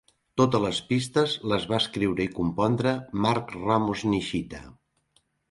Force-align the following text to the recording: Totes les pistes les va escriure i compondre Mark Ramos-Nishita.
Totes 0.41 0.61
les 0.61 0.77
pistes 0.91 1.35
les 1.51 1.67
va 1.73 1.79
escriure 1.83 2.23
i 2.29 2.33
compondre 2.39 2.95
Mark 3.27 3.55
Ramos-Nishita. 3.61 4.65